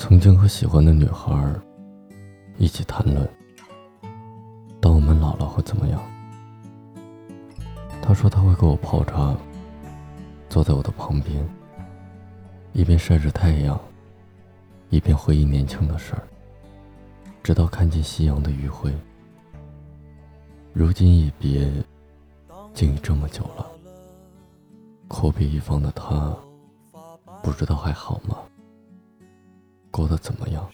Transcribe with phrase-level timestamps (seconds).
[0.00, 1.52] 曾经和喜欢的女孩
[2.56, 3.28] 一起谈论，
[4.80, 6.00] 当我们老了会怎么样？
[8.00, 9.36] 他说他会给我泡茶，
[10.48, 11.44] 坐在我的旁边，
[12.72, 13.76] 一边晒着太阳，
[14.88, 16.22] 一边回忆年轻的事儿，
[17.42, 18.94] 直到看见夕阳的余晖。
[20.72, 21.68] 如今一别，
[22.72, 23.66] 竟已这么久了，
[25.08, 26.32] 阔别一方的他，
[27.42, 28.38] 不知道还好吗？
[29.90, 30.68] 过得怎么样？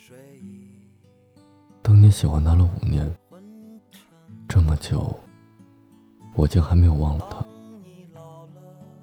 [1.82, 3.14] 当年喜欢他了五年，
[4.48, 5.18] 这么久，
[6.34, 7.44] 我竟还没有忘了他。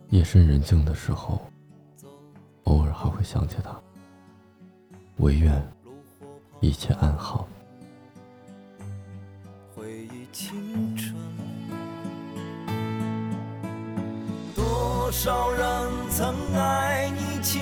[0.09, 1.39] 夜深人静的时候，
[2.63, 3.79] 偶尔还会想起他。
[5.17, 5.61] 唯愿
[6.59, 7.48] 一切安好。
[9.75, 11.15] 回忆青春，
[14.55, 17.62] 多少人曾爱你情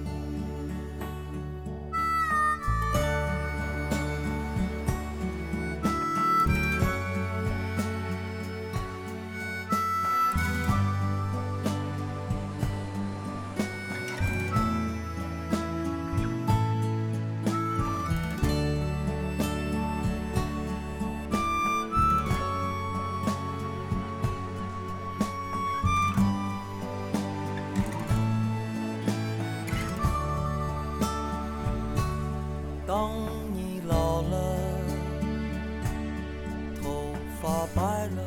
[37.41, 38.21] 发白了，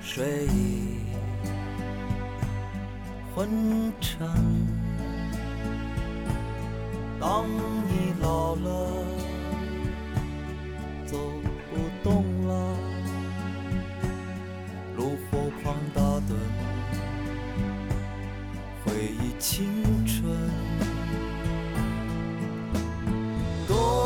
[0.00, 1.00] 睡意
[3.34, 4.26] 昏沉。
[7.20, 8.88] 当你老了，
[11.04, 11.18] 走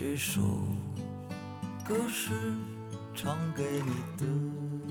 [0.00, 0.40] 这首
[1.86, 2.30] 歌是
[3.14, 4.89] 唱给你的。